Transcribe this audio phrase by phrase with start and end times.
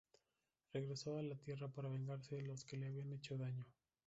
[0.73, 3.67] Regresó a la Tierra para vengarse de los que le habían hecho daño.